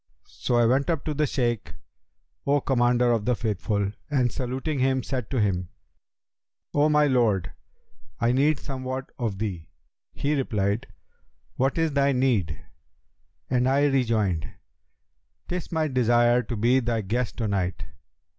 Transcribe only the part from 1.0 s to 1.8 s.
to the Shaykh,